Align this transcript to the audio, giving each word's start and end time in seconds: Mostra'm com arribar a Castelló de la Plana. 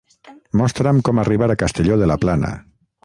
Mostra'm 0.61 1.01
com 1.09 1.21
arribar 1.23 1.49
a 1.55 1.59
Castelló 1.65 1.99
de 2.05 2.09
la 2.13 2.17
Plana. 2.25 2.51